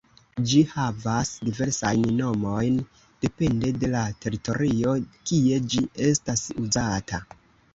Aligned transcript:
Ĝi 0.51 0.59
havas 0.69 1.33
diversajn 1.49 2.07
nomojn 2.21 2.79
depende 3.25 3.71
de 3.83 3.91
la 3.97 4.01
teritorio 4.25 4.95
kie 5.21 5.61
ĝi 5.75 5.85
estas 6.11 6.49
uzata. 6.65 7.23